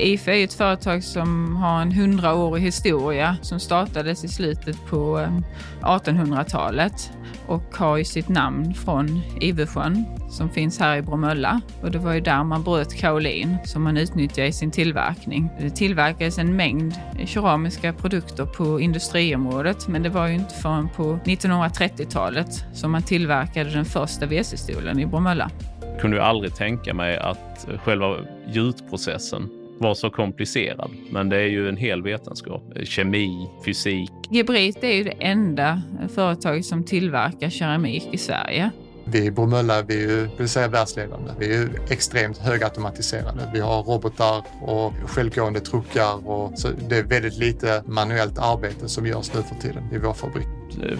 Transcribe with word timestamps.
IFE 0.00 0.40
är 0.40 0.44
ett 0.44 0.54
företag 0.54 1.04
som 1.04 1.56
har 1.56 1.82
en 1.82 1.92
hundraårig 1.92 2.62
historia 2.62 3.36
som 3.42 3.60
startades 3.60 4.24
i 4.24 4.28
slutet 4.28 4.86
på 4.86 5.18
ehm, 5.18 5.44
1800-talet 5.80 7.12
och 7.46 7.76
har 7.76 7.96
ju 7.96 8.04
sitt 8.04 8.28
namn 8.28 8.74
från 8.74 9.22
Ivesjön 9.40 10.04
som 10.30 10.50
finns 10.50 10.80
här 10.80 10.96
i 10.96 11.02
Bromölla. 11.02 11.60
Och 11.82 11.90
det 11.90 11.98
var 11.98 12.12
ju 12.12 12.20
där 12.20 12.44
man 12.44 12.62
bröt 12.62 12.94
kaolin 12.94 13.56
som 13.64 13.82
man 13.82 13.96
utnyttjar 13.96 14.44
i 14.44 14.52
sin 14.52 14.70
tillverkning. 14.70 15.50
Det 15.60 15.70
tillverkades 15.70 16.38
en 16.38 16.56
mängd 16.56 16.94
keramiska 17.24 17.92
produkter 17.92 18.46
på 18.46 18.80
industriområdet 18.80 19.88
men 19.88 20.02
det 20.02 20.08
var 20.08 20.28
ju 20.28 20.34
inte 20.34 20.54
förrän 20.54 20.88
på 20.88 21.18
1930-talet 21.24 22.64
som 22.72 22.90
man 22.90 23.02
tillverkade 23.02 23.70
den 23.70 23.84
första 23.84 24.26
WC-stolen 24.26 25.00
i 25.00 25.06
Bromölla. 25.06 25.50
Jag 25.80 26.00
kunde 26.00 26.16
ju 26.16 26.22
aldrig 26.22 26.54
tänka 26.54 26.94
mig 26.94 27.18
att 27.18 27.68
själva 27.84 28.16
gjutprocessen 28.46 29.59
var 29.80 29.94
så 29.94 30.10
komplicerad. 30.10 30.90
Men 31.10 31.28
det 31.28 31.36
är 31.36 31.48
ju 31.48 31.68
en 31.68 31.76
hel 31.76 32.02
vetenskap. 32.02 32.62
Kemi, 32.84 33.48
fysik. 33.64 34.10
Gebrit 34.30 34.84
är 34.84 34.92
ju 34.92 35.04
det 35.04 35.14
enda 35.18 35.82
företaget 36.14 36.64
som 36.64 36.84
tillverkar 36.84 37.50
keramik 37.50 38.08
i 38.12 38.18
Sverige. 38.18 38.70
Vi 39.04 39.24
i 39.24 39.30
Bromölla 39.30 39.82
vi 39.82 40.04
är 40.04 40.08
ju, 40.08 40.28
vill 40.38 40.48
säga 40.48 40.68
världsledande. 40.68 41.30
Vi 41.38 41.46
är 41.46 41.58
ju 41.58 41.68
extremt 41.90 42.38
högautomatiserade. 42.38 43.50
Vi 43.54 43.60
har 43.60 43.82
robotar 43.82 44.44
och 44.62 44.92
självgående 45.06 45.60
truckar 45.60 46.28
och 46.28 46.58
så 46.58 46.68
det 46.88 46.96
är 46.96 47.02
väldigt 47.02 47.38
lite 47.38 47.82
manuellt 47.86 48.38
arbete 48.38 48.88
som 48.88 49.06
görs 49.06 49.34
nu 49.34 49.42
för 49.42 49.54
tiden 49.54 49.82
i 49.92 49.98
vår 49.98 50.12
fabrik. 50.12 50.46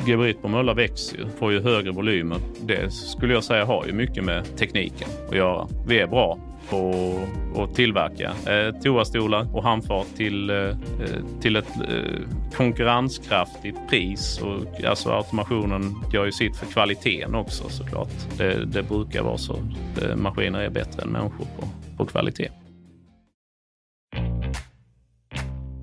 Gebrit 0.07 0.41
Bromölla 0.43 0.75
växer 0.75 1.19
ju, 1.19 1.29
får 1.39 1.53
ju 1.53 1.63
högre 1.63 1.91
volymer. 1.91 2.39
Det 2.61 2.93
skulle 2.93 3.35
jag 3.35 3.45
säga 3.45 3.65
har 3.65 3.87
ju 3.87 3.93
mycket 3.93 4.25
med 4.25 4.57
tekniken 4.57 5.09
att 5.29 5.37
göra. 5.37 5.69
Vi 5.87 6.01
är 6.01 6.07
bra 6.07 6.39
på 6.71 7.15
att 7.57 7.75
tillverka 7.75 8.33
eh, 8.47 8.75
toastolar 8.81 9.57
och 9.57 9.63
handfat 9.63 10.07
till, 10.17 10.51
eh, 10.51 10.77
till 11.41 11.57
ett 11.57 11.77
eh, 11.77 12.21
konkurrenskraftigt 12.57 13.79
pris. 13.89 14.41
Och, 14.43 14.85
alltså 14.85 15.11
automationen 15.11 15.95
gör 16.13 16.25
ju 16.25 16.33
sitt 16.33 16.57
för 16.57 16.67
kvaliteten 16.67 17.35
också 17.35 17.69
såklart. 17.69 18.39
Det, 18.39 18.65
det 18.65 18.83
brukar 18.83 19.23
vara 19.23 19.39
så. 19.39 19.59
Det, 19.95 20.17
maskiner 20.17 20.61
är 20.61 20.71
bättre 20.71 21.03
än 21.03 21.09
människor 21.09 21.47
på, 21.57 21.69
på 21.97 22.07
kvalitet. 22.07 22.49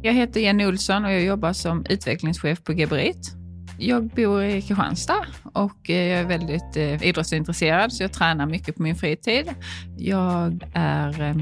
Jag 0.01 0.13
heter 0.13 0.39
Jenny 0.39 0.65
Olsson 0.65 1.05
och 1.05 1.11
jag 1.11 1.23
jobbar 1.23 1.53
som 1.53 1.85
utvecklingschef 1.89 2.63
på 2.63 2.73
Geberit. 2.73 3.36
Jag 3.79 4.07
bor 4.07 4.43
i 4.43 4.61
Kristianstad 4.61 5.25
och 5.53 5.89
eh, 5.89 6.07
jag 6.07 6.19
är 6.19 6.25
väldigt 6.25 6.77
eh, 6.77 7.03
idrottsintresserad 7.03 7.93
så 7.93 8.03
jag 8.03 8.13
tränar 8.13 8.45
mycket 8.45 8.75
på 8.75 8.81
min 8.81 8.95
fritid. 8.95 9.49
Jag 9.97 10.63
är 10.73 11.35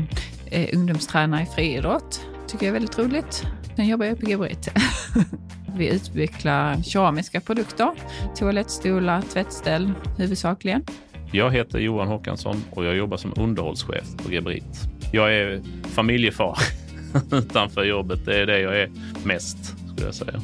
eh, 0.46 0.70
ungdomstränare 0.74 1.42
i 1.42 1.46
friidrott. 1.46 2.22
tycker 2.48 2.66
jag 2.66 2.70
är 2.76 2.80
väldigt 2.80 3.00
roligt. 3.00 3.44
Sen 3.76 3.88
jobbar 3.88 4.06
jag 4.06 4.20
på 4.20 4.30
Gebrit. 4.30 4.70
Vi 5.78 5.90
utvecklar 5.90 6.82
keramiska 6.82 7.42
produkter, 7.42 7.92
toalettstolar, 8.36 9.22
tvättställ 9.22 9.92
huvudsakligen. 10.18 10.84
Jag 11.32 11.52
heter 11.52 11.80
Johan 11.80 12.08
Håkansson 12.08 12.64
och 12.72 12.86
jag 12.86 12.96
jobbar 12.96 13.18
som 13.18 13.34
underhållschef 13.38 14.18
på 14.26 14.32
Gebrit. 14.32 14.82
Jag 15.12 15.36
är 15.36 15.62
familjefar 15.84 16.58
utanför 17.32 17.84
jobbet. 17.84 18.26
Det 18.26 18.42
är 18.42 18.46
det 18.46 18.60
jag 18.60 18.80
är 18.80 18.92
mest, 19.24 19.85
skulle 19.96 20.08
jag 20.08 20.16
säga. 20.16 20.42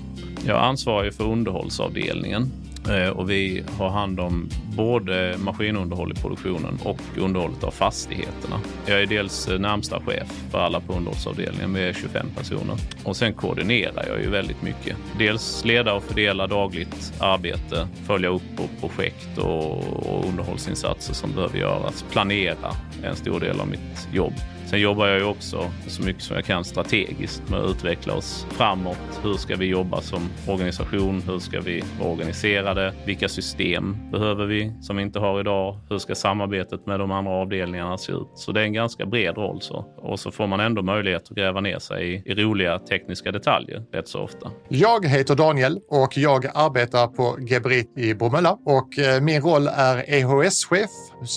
Jag 0.48 0.64
ansvarar 0.64 1.12
för 1.12 1.24
underhållsavdelningen 1.24 2.52
eh, 2.90 3.10
och 3.10 3.30
vi 3.30 3.64
har 3.78 3.90
hand 3.90 4.20
om 4.20 4.50
både 4.76 5.36
maskinunderhåll 5.38 6.12
i 6.12 6.16
produktionen 6.16 6.80
och 6.84 7.00
underhållet 7.18 7.64
av 7.64 7.72
fastigheterna. 7.72 8.62
Jag 8.86 9.02
är 9.02 9.06
dels 9.06 9.48
eh, 9.48 9.60
närmsta 9.60 10.00
chef 10.00 10.28
för 10.52 10.60
alla 10.60 10.80
på 10.80 10.94
underhållsavdelningen, 10.94 11.74
vi 11.74 11.84
är 11.84 11.94
25 11.94 12.28
personer. 12.38 12.76
Och 13.04 13.16
sen 13.16 13.34
koordinerar 13.34 14.06
jag 14.08 14.22
ju 14.22 14.30
väldigt 14.30 14.62
mycket. 14.62 14.98
Dels 15.18 15.66
leda 15.66 15.94
och 15.94 16.04
fördela 16.04 16.48
dagligt 16.48 17.14
arbete, 17.20 17.88
följa 18.08 18.30
upp 18.30 18.58
på 18.58 18.88
projekt 18.88 19.38
och 19.38 20.26
underhållsinsatser 20.28 21.14
som 21.14 21.32
behöver 21.32 21.58
göras. 21.58 22.06
Planera 22.12 22.76
är 23.04 23.10
en 23.10 23.16
stor 23.16 23.40
del 23.40 23.60
av 23.60 23.68
mitt 23.68 24.08
jobb. 24.14 24.34
Sen 24.72 24.82
jobbar 24.82 25.08
jag 25.08 25.20
ju 25.20 25.26
också 25.26 25.72
så 25.88 26.04
mycket 26.04 26.24
som 26.24 26.36
jag 26.36 26.46
kan 26.46 26.64
strategiskt 26.64 27.50
med 27.50 27.60
att 27.60 27.70
utveckla 27.72 28.14
oss 28.14 28.48
framåt. 28.50 29.20
Hur 29.24 29.34
ska 29.34 29.56
vi 29.56 29.66
jobba 29.66 30.02
som 30.02 30.30
organisation? 30.48 31.22
Hur 31.22 31.40
ska 31.40 31.62
vi 31.62 31.84
vara 32.00 32.10
organiserade? 32.10 32.94
Vilka 33.06 33.30
system 33.30 34.12
behöver 34.12 34.46
vi 34.46 34.74
som 34.82 34.98
vi 34.98 35.04
inte 35.04 35.20
har 35.20 35.40
idag? 35.40 35.80
Hur 35.90 35.98
ska 35.98 36.16
samarbetet 36.16 36.86
med 36.86 37.00
de 37.00 37.12
andra 37.12 37.32
avdelningarna 37.32 37.98
se 37.98 38.12
ut? 38.12 38.28
Så 38.36 38.52
det 38.52 38.62
är 38.62 38.64
en 38.64 38.74
ganska 38.74 39.06
bred 39.06 39.38
roll. 39.38 39.62
Så. 39.62 39.86
Och 39.98 40.20
så 40.20 40.32
får 40.32 40.48
man 40.48 40.60
ändå 40.60 40.82
möjlighet 40.82 41.24
att 41.24 41.38
gräva 41.38 41.62
ner 41.62 41.80
sig 41.80 42.14
i, 42.14 42.32
i 42.32 42.36
roliga 42.36 42.80
tekniska 42.80 43.32
detaljer 43.32 43.84
rätt 43.94 44.08
så 44.08 44.20
ofta. 44.20 44.52
Jag 44.70 45.06
heter 45.06 45.36
Daniel 45.36 45.80
och 45.90 46.18
jag 46.18 46.46
arbetar 46.54 47.08
på 47.08 47.38
Gebrit 47.40 47.98
i 47.98 48.14
Bromölla 48.14 48.58
och 48.66 49.00
eh, 49.00 49.22
min 49.22 49.42
roll 49.42 49.68
är 49.68 49.98
EHS-chef, 50.08 50.90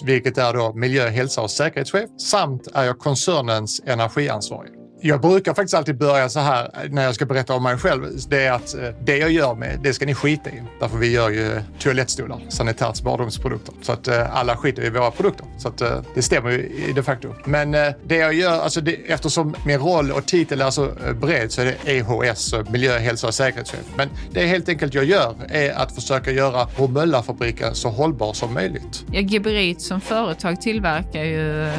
vilket 0.04 0.38
är 0.38 0.54
då 0.54 0.72
miljö, 0.74 1.08
hälsa 1.08 1.40
och 1.40 1.50
säkerhetschef, 1.50 2.10
samt 2.18 2.66
är 2.74 2.84
jag 2.84 2.98
koncernens 2.98 3.80
energiansvarig. 3.86 4.83
Jag 5.06 5.20
brukar 5.20 5.54
faktiskt 5.54 5.74
alltid 5.74 5.98
börja 5.98 6.28
så 6.28 6.40
här 6.40 6.64
eh, 6.64 6.90
när 6.90 7.04
jag 7.04 7.14
ska 7.14 7.26
berätta 7.26 7.54
om 7.54 7.62
mig 7.62 7.78
själv. 7.78 8.02
Det 8.28 8.44
är 8.44 8.52
att 8.52 8.74
eh, 8.74 8.88
det 9.04 9.16
jag 9.16 9.30
gör 9.30 9.54
med, 9.54 9.78
det 9.82 9.94
ska 9.94 10.06
ni 10.06 10.14
skita 10.14 10.50
i. 10.50 10.62
Därför 10.80 10.98
vi 10.98 11.10
gör 11.10 11.30
ju 11.30 11.60
toalettstolar, 11.78 12.40
sanitärt 12.48 13.02
badrumsprodukter. 13.02 13.74
Så 13.82 13.92
att 13.92 14.08
eh, 14.08 14.36
alla 14.36 14.56
skiter 14.56 14.84
i 14.84 14.90
våra 14.90 15.10
produkter. 15.10 15.46
Så 15.58 15.68
att 15.68 15.82
det 16.14 16.22
stämmer 16.22 16.50
ju 16.50 16.92
de 16.94 17.02
facto. 17.02 17.34
Men 17.44 17.70
det 18.06 18.16
jag 18.16 18.34
gör, 18.34 18.60
alltså 18.60 18.80
det, 18.80 18.92
eftersom 18.92 19.54
min 19.66 19.78
roll 19.78 20.10
och 20.10 20.26
titel 20.26 20.60
är 20.60 20.70
så 20.70 20.88
bred 21.20 21.52
så 21.52 21.60
är 21.60 21.64
det 21.64 21.92
EHS, 21.92 22.54
miljö, 22.70 22.98
hälsa 22.98 23.26
och 23.26 23.34
säkerhetschef. 23.34 23.84
Men 23.96 24.08
det 24.30 24.46
helt 24.46 24.68
enkelt 24.68 24.94
jag 24.94 25.04
gör 25.04 25.34
är 25.48 25.72
att 25.72 25.94
försöka 25.94 26.30
göra 26.30 26.68
Bromöllafabriken 26.76 27.74
så 27.74 27.88
hållbar 27.88 28.32
som 28.32 28.54
möjligt. 28.54 29.04
Ja, 29.12 29.20
Geberit 29.20 29.82
som 29.82 30.00
företag 30.00 30.60
tillverkar 30.60 31.24
ju 31.24 31.70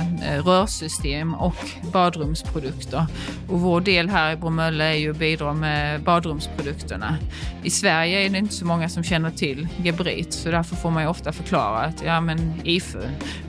rörsystem 0.46 1.34
och 1.34 1.56
badrumsprodukter. 1.92 3.06
Och 3.50 3.62
vår 3.62 3.82
del 3.82 4.10
här 4.10 4.34
i 4.34 4.36
Bromölla 4.36 4.84
är 4.84 4.98
ju 4.98 5.12
att 5.12 5.18
bidra 5.18 5.54
med 5.54 6.04
badrumsprodukterna. 6.04 7.18
I 7.64 7.70
Sverige 7.70 8.26
är 8.26 8.30
det 8.30 8.38
inte 8.38 8.54
så 8.54 8.66
många 8.66 8.90
som 8.90 9.04
känner 9.04 9.32
till 9.32 9.68
Gebrit 9.78 10.34
så 10.34 10.52
därför 10.52 10.76
får 10.76 10.92
man 10.92 11.04
ju 11.04 11.10
ofta 11.10 11.32
förklara 11.32 11.80
att 11.80 12.04
ja 12.06 12.22
men 12.22 12.62
IFU, 12.64 13.00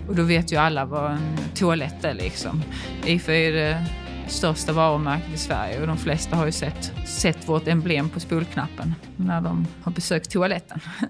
och 0.09 0.17
då 0.17 0.23
vet 0.23 0.53
ju 0.53 0.57
alla 0.57 0.85
vad 0.85 1.11
en 1.11 1.39
toalett 1.55 2.05
är 2.05 2.15
liksom. 2.15 2.63
IFU 3.07 3.33
är 3.33 3.53
det 3.53 3.87
största 4.29 4.73
varumärket 4.73 5.35
i 5.35 5.39
Sverige 5.39 5.81
och 5.81 5.87
de 5.87 5.97
flesta 5.97 6.37
har 6.37 6.47
ju 6.47 6.53
sett, 6.53 6.93
sett 7.07 7.49
vårt 7.49 7.69
emblem 7.69 8.09
på 8.09 8.21
spolknappen 8.21 8.95
när 9.17 9.41
de 9.41 9.67
har 9.83 9.93
besökt 9.93 10.31
toaletten. 10.31 10.81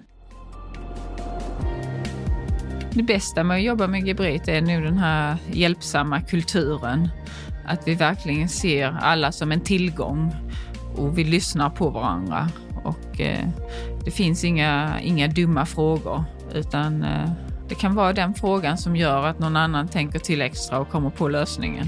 Det 2.97 3.03
bästa 3.03 3.45
med 3.45 3.57
att 3.57 3.63
jobba 3.63 3.87
med 3.87 4.07
Gebrit 4.07 4.49
är 4.49 4.61
nu 4.61 4.85
den 4.85 4.99
här 4.99 5.37
hjälpsamma 5.53 6.21
kulturen. 6.21 7.09
Att 7.67 7.89
vi 7.89 7.95
verkligen 7.95 8.49
ser 8.49 8.97
alla 9.01 9.33
som 9.33 9.53
en 9.53 9.61
tillgång 9.61 10.35
och 10.97 11.19
vi 11.19 11.25
lyssnar 11.25 11.71
på 11.71 11.91
varandra. 11.91 12.49
Och 12.85 13.21
eh, 13.21 13.49
det 14.05 14.11
finns 14.11 14.45
inga, 14.45 15.01
inga 15.01 15.29
dumma 15.29 15.67
frågor 15.67 16.25
utan 16.55 17.03
eh, 17.03 17.31
det 17.69 17.75
kan 17.75 17.95
vara 17.95 18.13
den 18.13 18.35
frågan 18.35 18.79
som 18.79 18.97
gör 18.97 19.27
att 19.27 19.39
någon 19.39 19.57
annan 19.57 19.89
tänker 19.89 20.19
till 20.19 20.43
extra 20.43 20.79
och 20.79 20.89
kommer 20.89 21.11
på 21.11 21.29
lösningen. 21.29 21.87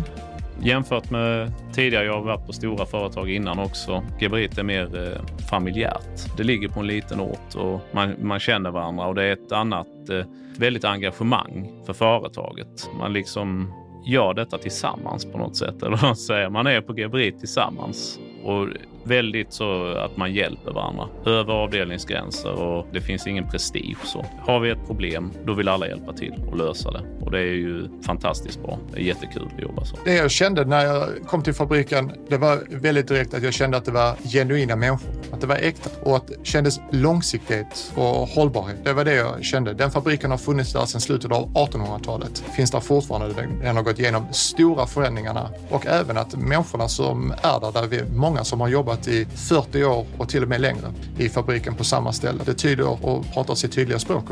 Jämfört 0.62 1.10
med 1.10 1.52
tidigare, 1.72 2.04
jag 2.04 2.12
har 2.12 2.22
varit 2.22 2.46
på 2.46 2.52
stora 2.52 2.86
företag 2.86 3.30
innan 3.30 3.58
också. 3.58 4.02
Gebrit 4.20 4.58
är 4.58 4.62
mer 4.62 5.12
eh, 5.12 5.46
familjärt. 5.50 6.36
Det 6.36 6.42
ligger 6.42 6.68
på 6.68 6.80
en 6.80 6.86
liten 6.86 7.20
ort 7.20 7.54
och 7.54 7.80
man, 7.92 8.14
man 8.20 8.38
känner 8.38 8.70
varandra 8.70 9.06
och 9.06 9.14
det 9.14 9.24
är 9.24 9.32
ett 9.32 9.52
annat 9.52 10.08
eh, 10.10 10.24
väldigt 10.56 10.84
engagemang 10.84 11.70
för 11.86 11.92
företaget. 11.92 12.90
Man 12.98 13.12
liksom 13.12 13.72
gör 14.04 14.34
detta 14.34 14.58
tillsammans 14.58 15.24
på 15.24 15.38
något 15.38 15.56
sätt. 15.56 15.82
Eller 15.82 15.96
vad 16.02 16.18
säger. 16.18 16.50
Man 16.50 16.66
är 16.66 16.80
på 16.80 16.94
Gebrit 16.94 17.38
tillsammans 17.38 18.18
och 18.44 18.68
väldigt 19.08 19.52
så 19.52 19.92
att 19.92 20.16
man 20.16 20.34
hjälper 20.34 20.72
varandra 20.72 21.08
över 21.26 21.52
avdelningsgränser 21.52 22.52
och 22.52 22.86
det 22.92 23.00
finns 23.00 23.26
ingen 23.26 23.48
prestige. 23.48 23.96
Så 24.04 24.24
har 24.46 24.60
vi 24.60 24.70
ett 24.70 24.86
problem, 24.86 25.32
då 25.46 25.54
vill 25.54 25.68
alla 25.68 25.88
hjälpa 25.88 26.12
till 26.12 26.34
och 26.50 26.56
lösa 26.56 26.90
det 26.90 27.02
och 27.20 27.30
det 27.30 27.38
är 27.38 27.54
ju 27.54 27.88
fantastiskt 28.02 28.62
bra. 28.62 28.78
Det 28.92 29.00
är 29.00 29.04
jättekul 29.04 29.48
att 29.56 29.62
jobba 29.62 29.84
så. 29.84 29.96
Det 30.04 30.14
jag 30.14 30.30
kände 30.30 30.64
när 30.64 30.84
jag 30.84 31.08
kom 31.26 31.42
till 31.42 31.54
fabriken, 31.54 32.12
det 32.28 32.36
var 32.36 32.58
väldigt 32.70 33.08
direkt 33.08 33.34
att 33.34 33.42
jag 33.42 33.54
kände 33.54 33.76
att 33.76 33.84
det 33.84 33.90
var 33.90 34.16
genuina 34.32 34.76
människor, 34.76 35.10
att 35.32 35.40
det 35.40 35.46
var 35.46 35.56
äkta 35.56 35.90
och 36.02 36.16
att 36.16 36.26
det 36.26 36.34
kändes 36.42 36.80
långsiktighet 36.92 37.92
och 37.94 38.28
hållbarhet. 38.28 38.76
Det 38.84 38.92
var 38.92 39.04
det 39.04 39.14
jag 39.14 39.44
kände. 39.44 39.74
Den 39.74 39.90
fabriken 39.90 40.30
har 40.30 40.38
funnits 40.38 40.72
där 40.72 40.84
sedan 40.84 41.00
slutet 41.00 41.32
av 41.32 41.52
1800-talet. 41.52 42.44
Finns 42.56 42.70
där 42.70 42.80
fortfarande. 42.80 43.48
Den 43.62 43.76
har 43.76 43.82
gått 43.82 43.98
igenom 43.98 44.26
stora 44.32 44.86
förändringarna 44.86 45.50
och 45.70 45.86
även 45.86 46.18
att 46.18 46.36
människorna 46.36 46.88
som 46.88 47.30
är 47.42 47.60
där, 47.60 47.72
där 47.72 47.86
vi 47.86 47.98
är 47.98 48.04
många 48.04 48.44
som 48.44 48.60
har 48.60 48.68
jobbat 48.68 48.97
jobbat 48.98 49.08
i 49.08 49.26
40 49.36 49.84
år 49.84 50.06
och 50.18 50.28
till 50.28 50.42
och 50.42 50.48
med 50.48 50.60
längre 50.60 50.92
i 51.18 51.28
fabriken 51.28 51.74
på 51.74 51.84
samma 51.84 52.12
ställe. 52.12 52.38
Det 52.44 52.54
tyder 52.54 53.04
och 53.04 53.24
pratar 53.34 53.54
sitt 53.54 53.72
tydliga 53.72 53.98
språk, 53.98 54.24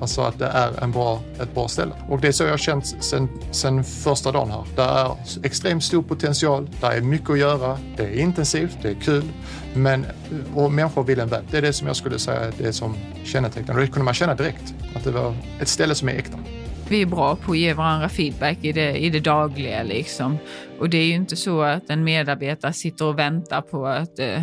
alltså 0.00 0.20
att 0.20 0.38
det 0.38 0.46
är 0.46 0.82
en 0.82 0.90
bra, 0.90 1.20
ett 1.40 1.54
bra 1.54 1.68
ställe. 1.68 1.92
Och 2.08 2.20
det 2.20 2.28
är 2.28 2.32
så 2.32 2.44
jag 2.44 2.50
har 2.50 2.58
känt 2.58 2.96
sen, 3.00 3.28
sen 3.50 3.84
första 3.84 4.32
dagen 4.32 4.50
här. 4.50 4.64
Det 4.76 4.82
är 4.82 5.16
extremt 5.46 5.84
stor 5.84 6.02
potential, 6.02 6.68
det 6.80 6.86
är 6.86 7.00
mycket 7.00 7.30
att 7.30 7.38
göra, 7.38 7.78
det 7.96 8.02
är 8.02 8.20
intensivt, 8.20 8.76
det 8.82 8.90
är 8.90 8.94
kul, 8.94 9.24
men 9.74 10.06
och 10.54 10.72
människor 10.72 11.04
vill 11.04 11.20
en 11.20 11.28
väl. 11.28 11.44
Det 11.50 11.58
är 11.58 11.62
det 11.62 11.72
som 11.72 11.86
jag 11.86 11.96
skulle 11.96 12.18
säga 12.18 12.40
är 12.40 12.52
det 12.58 12.72
som 12.72 12.94
kännetecknar. 13.24 13.74
Och 13.74 13.80
det 13.80 13.86
kunde 13.86 14.04
man 14.04 14.14
känna 14.14 14.34
direkt, 14.34 14.74
att 14.94 15.04
det 15.04 15.10
var 15.10 15.34
ett 15.60 15.68
ställe 15.68 15.94
som 15.94 16.08
är 16.08 16.12
äkta. 16.12 16.38
Vi 16.90 17.02
är 17.02 17.06
bra 17.06 17.36
på 17.36 17.52
att 17.52 17.58
ge 17.58 17.74
varandra 17.74 18.08
feedback 18.08 18.58
i 18.62 18.72
det, 18.72 18.96
i 18.96 19.10
det 19.10 19.20
dagliga. 19.20 19.82
Liksom. 19.82 20.38
Och 20.78 20.90
det 20.90 20.98
är 20.98 21.04
ju 21.04 21.14
inte 21.14 21.36
så 21.36 21.62
att 21.62 21.90
en 21.90 22.04
medarbetare 22.04 22.72
sitter 22.72 23.04
och 23.04 23.18
väntar 23.18 23.60
på 23.60 23.86
att 23.86 24.18
eh, 24.18 24.42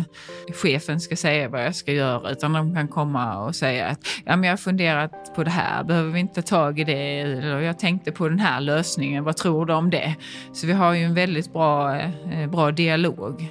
chefen 0.62 1.00
ska 1.00 1.16
säga 1.16 1.48
vad 1.48 1.64
jag 1.64 1.74
ska 1.74 1.92
göra, 1.92 2.30
utan 2.30 2.52
de 2.52 2.74
kan 2.74 2.88
komma 2.88 3.44
och 3.44 3.54
säga 3.54 3.86
att 3.86 3.98
ja, 4.24 4.36
men 4.36 4.44
jag 4.44 4.52
har 4.52 4.56
funderat 4.56 5.34
på 5.34 5.44
det 5.44 5.50
här, 5.50 5.84
behöver 5.84 6.10
vi 6.10 6.20
inte 6.20 6.42
ta 6.42 6.56
tag 6.56 6.80
i 6.80 6.84
det? 6.84 7.20
Eller 7.20 7.60
jag 7.60 7.78
tänkte 7.78 8.12
på 8.12 8.28
den 8.28 8.38
här 8.38 8.60
lösningen, 8.60 9.24
vad 9.24 9.36
tror 9.36 9.66
du 9.66 9.72
om 9.72 9.90
det? 9.90 10.14
Så 10.52 10.66
vi 10.66 10.72
har 10.72 10.94
ju 10.94 11.04
en 11.04 11.14
väldigt 11.14 11.52
bra, 11.52 12.00
eh, 12.00 12.46
bra 12.50 12.70
dialog. 12.70 13.48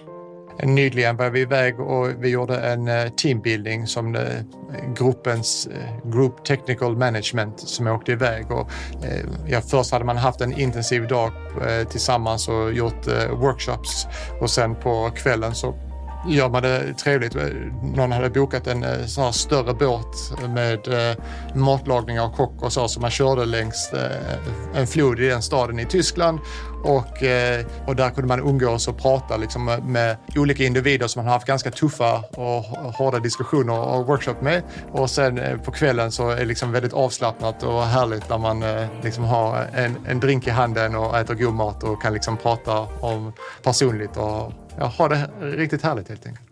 Nyligen 0.63 1.17
var 1.17 1.29
vi 1.29 1.41
iväg 1.41 1.79
och 1.79 2.09
vi 2.19 2.29
gjorde 2.29 2.57
en 2.57 2.87
eh, 2.87 3.09
teambuilding 3.09 3.87
som 3.87 4.15
eh, 4.15 4.21
gruppens 4.95 5.67
eh, 5.67 6.09
Group 6.11 6.45
Technical 6.45 6.97
Management 6.97 7.59
som 7.59 7.87
åkte 7.87 8.11
iväg. 8.11 8.51
Och, 8.51 8.71
ja, 9.47 9.61
först 9.61 9.91
hade 9.91 10.05
man 10.05 10.17
haft 10.17 10.41
en 10.41 10.59
intensiv 10.59 11.07
dag 11.07 11.31
tillsammans 11.89 12.47
och 12.47 12.73
gjort 12.73 13.07
workshops 13.31 14.07
och 14.41 14.49
sen 14.49 14.75
på 14.75 15.11
kvällen 15.15 15.55
så 15.55 15.75
gör 16.27 16.49
man 16.49 16.63
det 16.63 16.93
trevligt. 16.93 17.35
Någon 17.95 18.11
hade 18.11 18.29
bokat 18.29 18.67
en 18.67 19.07
sån 19.07 19.23
här 19.23 19.31
större 19.31 19.73
båt 19.73 20.41
med 20.49 20.79
matlagning 21.55 22.21
och 22.21 22.35
kock 22.35 22.61
och 22.61 22.73
så, 22.73 22.87
så 22.87 23.01
man 23.01 23.11
körde 23.11 23.45
längs 23.45 23.91
en 24.75 24.87
flod 24.87 25.19
i 25.19 25.27
den 25.27 25.41
staden 25.41 25.79
i 25.79 25.85
Tyskland 25.85 26.39
och, 26.83 27.23
eh, 27.23 27.65
och 27.85 27.95
där 27.95 28.09
kunde 28.09 28.27
man 28.27 28.39
umgås 28.39 28.87
och 28.87 28.97
prata 28.97 29.37
liksom 29.37 29.65
med, 29.65 30.17
olika 30.35 30.63
individer 30.63 31.07
som 31.07 31.19
man 31.19 31.25
har 31.25 31.33
haft 31.33 31.47
ganska 31.47 31.71
tuffa 31.71 32.17
och 32.17 32.63
hårda 32.93 33.19
diskussioner 33.19 33.79
och 33.79 34.07
workshop 34.07 34.35
med. 34.41 34.63
Och 34.91 35.09
sen 35.09 35.37
eh, 35.37 35.57
på 35.57 35.71
kvällen 35.71 36.11
så 36.11 36.29
är 36.29 36.35
det 36.35 36.45
liksom 36.45 36.71
väldigt 36.71 36.93
avslappnat 36.93 37.63
och 37.63 37.83
härligt 37.83 38.29
när 38.29 38.37
man 38.37 38.63
eh, 38.63 38.87
liksom 39.03 39.23
har 39.23 39.67
en, 39.73 39.97
en 40.07 40.19
drink 40.19 40.47
i 40.47 40.49
handen 40.49 40.95
och 40.95 41.17
äter 41.17 41.35
god 41.35 41.53
mat 41.53 41.83
och 41.83 42.01
kan 42.01 42.13
liksom 42.13 42.37
prata 42.37 42.79
om 42.79 43.33
personligt 43.63 44.17
och 44.17 44.53
ja, 44.79 44.85
ha 44.97 45.07
det 45.07 45.29
riktigt 45.41 45.81
härligt 45.81 46.09
helt 46.09 46.25
enkelt. 46.25 46.47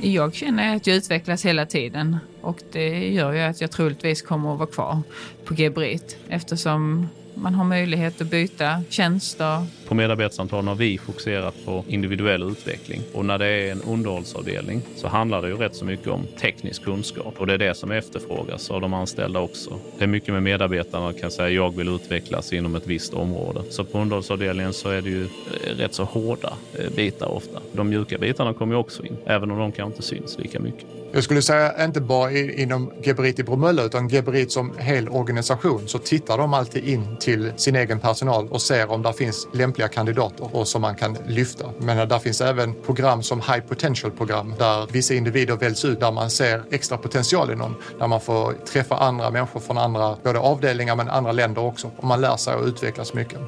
Jag 0.00 0.34
känner 0.34 0.76
att 0.76 0.86
jag 0.86 0.96
utvecklas 0.96 1.44
hela 1.44 1.66
tiden 1.66 2.16
och 2.40 2.58
det 2.72 3.12
gör 3.12 3.32
ju 3.32 3.40
att 3.40 3.60
jag 3.60 3.70
troligtvis 3.70 4.22
kommer 4.22 4.52
att 4.52 4.58
vara 4.58 4.68
kvar 4.68 5.02
på 5.44 5.54
Gebrit 5.54 6.16
eftersom 6.28 7.08
man 7.34 7.54
har 7.54 7.64
möjlighet 7.64 8.20
att 8.20 8.30
byta 8.30 8.82
tjänster. 8.88 9.66
På 9.88 9.94
medarbetarsamtalen 9.94 10.68
har 10.68 10.74
vi 10.74 10.98
fokuserat 10.98 11.54
på 11.64 11.84
individuell 11.88 12.42
utveckling 12.42 13.02
och 13.14 13.24
när 13.24 13.38
det 13.38 13.46
är 13.46 13.72
en 13.72 13.82
underhållsavdelning 13.82 14.82
så 14.96 15.08
handlar 15.08 15.42
det 15.42 15.48
ju 15.48 15.56
rätt 15.56 15.74
så 15.74 15.84
mycket 15.84 16.08
om 16.08 16.26
teknisk 16.40 16.84
kunskap 16.84 17.34
och 17.38 17.46
det 17.46 17.54
är 17.54 17.58
det 17.58 17.74
som 17.74 17.90
efterfrågas 17.90 18.70
av 18.70 18.80
de 18.80 18.94
anställda 18.94 19.40
också. 19.40 19.78
Det 19.98 20.04
är 20.04 20.08
mycket 20.08 20.34
med 20.34 20.42
medarbetarna 20.42 21.12
kan 21.12 21.30
säga 21.30 21.48
jag 21.48 21.76
vill 21.76 21.88
utvecklas 21.88 22.52
inom 22.52 22.74
ett 22.74 22.86
visst 22.86 23.14
område. 23.14 23.62
Så 23.70 23.84
på 23.84 23.98
underhållsavdelningen 23.98 24.72
så 24.72 24.88
är 24.88 25.02
det 25.02 25.10
ju 25.10 25.24
eh, 25.24 25.76
rätt 25.76 25.94
så 25.94 26.04
hårda 26.04 26.52
eh, 26.78 26.90
bitar 26.96 27.26
ofta. 27.26 27.60
De 27.72 27.88
mjuka 27.88 28.18
bitarna 28.18 28.54
kommer 28.54 28.74
ju 28.74 28.78
också 28.78 29.04
in, 29.04 29.16
även 29.26 29.50
om 29.50 29.58
de 29.58 29.72
kanske 29.72 29.92
inte 29.92 30.02
syns 30.02 30.38
lika 30.38 30.60
mycket. 30.60 30.86
Jag 31.12 31.24
skulle 31.24 31.42
säga 31.42 31.84
inte 31.84 32.00
bara 32.00 32.32
inom 32.32 32.92
Geberit 33.02 33.38
i 33.38 33.42
Bromölla 33.42 33.82
utan 33.82 34.08
Geberit 34.08 34.52
som 34.52 34.72
hel 34.78 35.08
organisation 35.08 35.88
så 35.88 35.98
tittar 35.98 36.38
de 36.38 36.54
alltid 36.54 36.84
in 36.84 37.16
till 37.20 37.52
sin 37.56 37.76
egen 37.76 38.00
personal 38.00 38.48
och 38.48 38.62
ser 38.62 38.90
om 38.90 39.02
det 39.02 39.12
finns 39.12 39.48
lämpliga 39.52 39.75
kandidater 39.76 40.56
och 40.56 40.68
som 40.68 40.82
man 40.82 40.94
kan 40.94 41.16
lyfta. 41.26 41.70
Men 41.78 42.08
där 42.08 42.18
finns 42.18 42.40
även 42.40 42.74
program 42.74 43.22
som 43.22 43.40
High 43.40 43.60
Potential-program 43.60 44.54
där 44.58 44.86
vissa 44.92 45.14
individer 45.14 45.56
väljs 45.56 45.84
ut 45.84 46.00
där 46.00 46.12
man 46.12 46.30
ser 46.30 46.62
extra 46.70 46.98
potential 46.98 47.50
i 47.50 47.54
någon. 47.54 47.74
Där 47.98 48.06
man 48.06 48.20
får 48.20 48.52
träffa 48.52 48.96
andra 48.96 49.30
människor 49.30 49.60
från 49.60 49.78
andra 49.78 50.16
både 50.22 50.38
avdelningar 50.38 50.96
men 50.96 51.08
andra 51.08 51.32
länder 51.32 51.62
också 51.62 51.90
och 51.96 52.04
man 52.04 52.20
lär 52.20 52.36
sig 52.36 52.54
och 52.54 52.66
utvecklas 52.66 53.14
mycket. 53.14 53.40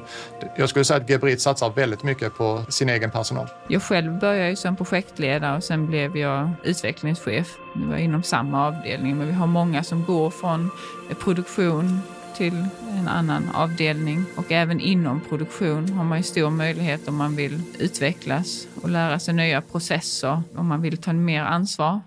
Jag 0.57 0.69
skulle 0.69 0.85
säga 0.85 0.97
att 1.01 1.09
Gebrit 1.09 1.41
satsar 1.41 1.69
väldigt 1.69 2.03
mycket 2.03 2.37
på 2.37 2.63
sin 2.69 2.89
egen 2.89 3.11
personal. 3.11 3.47
Jag 3.67 3.83
själv 3.83 4.19
började 4.19 4.49
ju 4.49 4.55
som 4.55 4.75
projektledare 4.75 5.57
och 5.57 5.63
sen 5.63 5.87
blev 5.87 6.17
jag 6.17 6.51
utvecklingschef. 6.63 7.47
Nu 7.75 7.85
var 7.87 7.97
inom 7.97 8.23
samma 8.23 8.67
avdelning 8.67 9.17
men 9.17 9.27
vi 9.27 9.33
har 9.33 9.47
många 9.47 9.83
som 9.83 10.05
går 10.05 10.29
från 10.29 10.71
produktion 11.19 12.01
till 12.39 12.65
en 12.97 13.07
annan 13.07 13.49
avdelning. 13.53 14.25
Och 14.35 14.51
även 14.51 14.79
inom 14.79 15.21
produktion 15.21 15.89
har 15.89 16.03
man 16.03 16.17
ju 16.17 16.23
stor 16.23 16.49
möjlighet 16.49 17.07
om 17.07 17.15
man 17.15 17.35
vill 17.35 17.61
utvecklas 17.79 18.67
och 18.81 18.89
lära 18.89 19.19
sig 19.19 19.33
nya 19.33 19.61
processer, 19.61 20.41
om 20.55 20.67
man 20.67 20.81
vill 20.81 20.97
ta 20.97 21.13
mer 21.13 21.41
ansvar. 21.41 21.99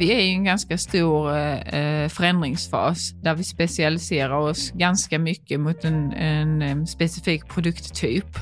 Vi 0.00 0.12
är 0.12 0.18
i 0.18 0.32
en 0.32 0.44
ganska 0.44 0.78
stor 0.78 1.36
eh, 1.36 1.58
eh, 1.58 2.08
förändringsfas 2.08 3.10
där 3.22 3.34
vi 3.34 3.44
specialiserar 3.44 4.36
oss 4.36 4.70
ganska 4.70 5.18
mycket 5.18 5.60
mot 5.60 5.84
en, 5.84 6.12
en, 6.12 6.62
eh, 6.62 6.84
specifik 6.84 7.48
produkttyp. 7.48 8.38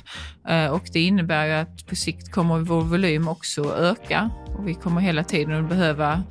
Och 0.73 0.83
det 0.93 1.01
innebär 1.01 1.47
ju 1.47 1.53
att 1.53 1.87
på 1.87 1.97
sikt 1.97 2.33
kommer 2.33 2.59
vår 2.59 2.81
volym 2.81 3.29
också 3.29 3.75
öka 3.75 4.31
och 4.59 4.69
vi 4.69 4.75
kommer 4.75 5.01
hela 5.01 5.25
tiden 5.25 5.65
att 5.65 5.69
behöva 5.69 6.23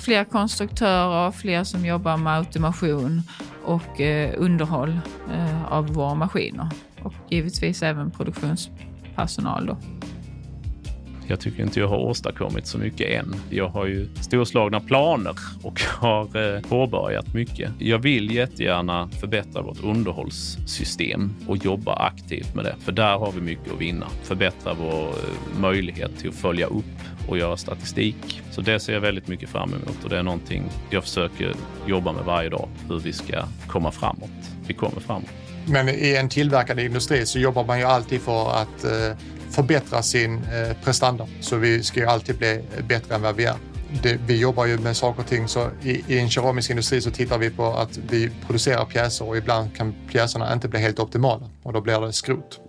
fler 0.00 0.24
konstruktörer, 0.24 1.30
fler 1.30 1.64
som 1.64 1.86
jobbar 1.86 2.16
med 2.16 2.32
automation 2.32 3.22
och 3.64 4.00
underhåll 4.36 5.00
av 5.68 5.86
våra 5.86 6.14
maskiner. 6.14 6.68
Och 7.02 7.14
givetvis 7.28 7.82
även 7.82 8.10
produktionspersonal. 8.10 9.66
Då. 9.66 9.76
Jag 11.32 11.40
tycker 11.40 11.62
inte 11.62 11.80
jag 11.80 11.88
har 11.88 11.98
åstadkommit 11.98 12.66
så 12.66 12.78
mycket 12.78 13.10
än. 13.10 13.34
Jag 13.50 13.68
har 13.68 13.86
ju 13.86 14.08
storslagna 14.20 14.80
planer 14.80 15.34
och 15.62 15.80
har 15.98 16.54
eh, 16.54 16.60
påbörjat 16.60 17.34
mycket. 17.34 17.70
Jag 17.78 17.98
vill 17.98 18.34
jättegärna 18.34 19.08
förbättra 19.20 19.62
vårt 19.62 19.84
underhållssystem 19.84 21.34
och 21.46 21.56
jobba 21.56 21.94
aktivt 21.94 22.54
med 22.54 22.64
det, 22.64 22.74
för 22.80 22.92
där 22.92 23.18
har 23.18 23.32
vi 23.32 23.40
mycket 23.40 23.72
att 23.72 23.80
vinna. 23.80 24.06
Förbättra 24.22 24.74
vår 24.74 25.08
eh, 25.08 25.60
möjlighet 25.60 26.18
till 26.18 26.28
att 26.28 26.34
följa 26.34 26.66
upp 26.66 27.28
och 27.28 27.38
göra 27.38 27.56
statistik. 27.56 28.42
Så 28.50 28.60
det 28.60 28.80
ser 28.80 28.92
jag 28.92 29.00
väldigt 29.00 29.28
mycket 29.28 29.48
fram 29.48 29.70
emot 29.70 30.04
och 30.04 30.10
det 30.10 30.18
är 30.18 30.22
någonting 30.22 30.62
jag 30.90 31.02
försöker 31.02 31.54
jobba 31.86 32.12
med 32.12 32.24
varje 32.24 32.48
dag, 32.48 32.68
hur 32.88 32.98
vi 32.98 33.12
ska 33.12 33.44
komma 33.66 33.90
framåt. 33.90 34.30
Vi 34.66 34.74
kommer 34.74 35.00
framåt. 35.00 35.30
Men 35.66 35.88
i 35.88 36.16
en 36.18 36.28
tillverkande 36.28 36.84
industri 36.84 37.26
så 37.26 37.38
jobbar 37.38 37.64
man 37.64 37.78
ju 37.78 37.84
alltid 37.84 38.20
för 38.20 38.50
att 38.50 38.84
eh, 38.84 39.16
förbättra 39.52 40.02
sin 40.02 40.34
eh, 40.34 40.76
prestanda. 40.84 41.26
Så 41.40 41.56
vi 41.56 41.82
ska 41.82 42.00
ju 42.00 42.06
alltid 42.06 42.38
bli 42.38 42.60
bättre 42.88 43.14
än 43.14 43.22
vad 43.22 43.36
vi 43.36 43.44
är 43.44 43.56
det, 44.02 44.18
vi 44.26 44.38
jobbar 44.38 44.66
ju 44.66 44.78
med 44.78 44.96
saker 44.96 45.22
och 45.22 45.28
ting 45.28 45.48
så 45.48 45.70
i, 45.82 46.14
i 46.14 46.18
en 46.18 46.30
keramisk 46.30 46.70
industri 46.70 47.00
så 47.00 47.10
tittar 47.10 47.38
vi 47.38 47.50
på 47.50 47.66
att 47.66 47.98
vi 48.10 48.30
producerar 48.46 48.84
pjäser 48.84 49.28
och 49.28 49.36
ibland 49.36 49.76
kan 49.76 49.94
pjäserna 50.12 50.52
inte 50.52 50.68
bli 50.68 50.80
helt 50.80 50.98
optimala 50.98 51.50
och 51.62 51.72
då 51.72 51.80
blir 51.80 52.00
det 52.00 52.12
skrot. 52.12 52.60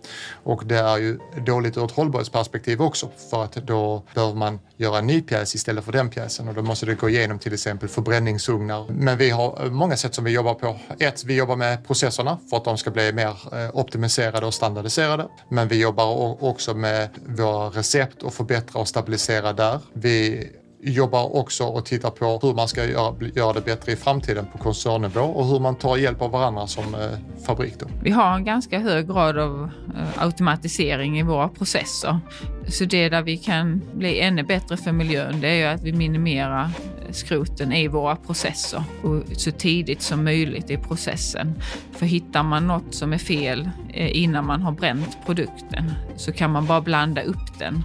Och 0.43 0.65
det 0.65 0.79
är 0.79 0.97
ju 0.97 1.19
dåligt 1.45 1.77
ur 1.77 1.85
ett 1.85 1.91
hållbarhetsperspektiv 1.91 2.81
också 2.81 3.09
för 3.29 3.43
att 3.43 3.53
då 3.53 4.03
behöver 4.13 4.35
man 4.35 4.59
göra 4.77 4.97
en 4.97 5.07
ny 5.07 5.21
pjäs 5.21 5.55
istället 5.55 5.85
för 5.85 5.91
den 5.91 6.09
pjäsen 6.09 6.47
och 6.47 6.53
då 6.53 6.61
måste 6.61 6.85
det 6.85 6.95
gå 6.95 7.09
igenom 7.09 7.39
till 7.39 7.53
exempel 7.53 7.89
förbränningsugnar. 7.89 8.85
Men 8.89 9.17
vi 9.17 9.29
har 9.29 9.65
eh, 9.65 9.71
många 9.71 9.97
sätt 9.97 10.15
som 10.15 10.23
vi 10.23 10.31
jobbar 10.31 10.53
på. 10.53 10.79
Ett, 10.99 11.23
vi 11.23 11.35
jobbar 11.35 11.55
med 11.55 11.87
processerna 11.87 12.37
för 12.49 12.57
att 12.57 12.65
de 12.65 12.77
ska 12.77 12.91
bli 12.91 13.13
mer 13.13 13.27
eh, 13.27 13.69
optimiserade 13.73 14.45
och 14.45 14.53
standardiserade. 14.53 15.27
Men 15.49 15.67
vi 15.67 15.81
jobbar 15.81 16.43
också 16.43 16.73
med 16.73 17.09
våra 17.25 17.69
recept 17.69 18.23
och 18.23 18.33
förbättra 18.33 18.81
och 18.81 18.87
stabilisera 18.87 19.53
där. 19.53 19.79
Vi 19.93 20.49
jobbar 20.85 21.35
också 21.35 21.63
och 21.63 21.85
tittar 21.85 22.09
på 22.09 22.39
hur 22.41 22.53
man 22.53 22.67
ska 22.67 22.85
göra, 22.85 23.15
göra 23.35 23.53
det 23.53 23.61
bättre 23.61 23.91
i 23.91 23.95
framtiden 23.95 24.45
på 24.51 24.57
koncernnivå 24.57 25.21
och 25.21 25.47
hur 25.47 25.59
man 25.59 25.75
tar 25.75 25.97
hjälp 25.97 26.21
av 26.21 26.31
varandra 26.31 26.67
som 26.67 26.95
eh, 26.95 27.41
fabrik. 27.45 27.79
Då. 27.79 27.85
Vi 28.03 28.11
har 28.11 28.35
en 28.35 28.43
ganska 28.43 28.79
hög 28.79 29.07
grad 29.07 29.37
av 29.37 29.69
eh, 29.97 30.23
automatisering 30.23 31.19
i 31.19 31.23
våra 31.23 31.49
processer. 31.49 32.19
Så 32.67 32.85
det 32.85 33.09
där 33.09 33.21
vi 33.21 33.37
kan 33.37 33.81
bli 33.93 34.19
ännu 34.19 34.43
bättre 34.43 34.77
för 34.77 34.91
miljön 34.91 35.41
det 35.41 35.47
är 35.47 35.55
ju 35.55 35.65
att 35.65 35.83
vi 35.83 35.93
minimerar 35.93 36.69
skroten 37.15 37.73
i 37.73 37.87
våra 37.87 38.15
processer 38.15 38.83
och 39.03 39.23
så 39.37 39.51
tidigt 39.51 40.01
som 40.01 40.23
möjligt 40.23 40.69
i 40.69 40.77
processen. 40.77 41.53
För 41.91 42.05
hittar 42.05 42.43
man 42.43 42.67
något 42.67 42.95
som 42.95 43.13
är 43.13 43.17
fel 43.17 43.69
eh, 43.93 44.17
innan 44.17 44.45
man 44.45 44.61
har 44.61 44.71
bränt 44.71 45.17
produkten 45.25 45.91
så 46.15 46.31
kan 46.31 46.51
man 46.51 46.65
bara 46.65 46.81
blanda 46.81 47.21
upp 47.21 47.59
den 47.59 47.83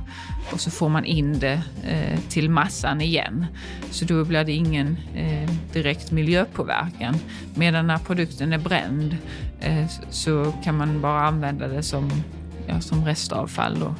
och 0.52 0.60
så 0.60 0.70
får 0.70 0.88
man 0.88 1.04
in 1.04 1.38
det 1.38 1.62
eh, 1.88 2.18
till 2.28 2.50
massan 2.50 3.00
igen. 3.00 3.46
Så 3.90 4.04
då 4.04 4.24
blir 4.24 4.44
det 4.44 4.52
ingen 4.52 4.96
eh, 5.14 5.50
direkt 5.72 6.10
miljöpåverkan. 6.10 7.14
Medan 7.54 7.86
när 7.86 7.98
produkten 7.98 8.52
är 8.52 8.58
bränd 8.58 9.16
så 10.10 10.52
kan 10.64 10.76
man 10.76 11.00
bara 11.00 11.20
använda 11.20 11.68
det 11.68 11.82
som 11.82 12.10
ja, 12.68 12.80
som 12.80 13.04
restavfall. 13.04 13.80
Då. 13.80 13.94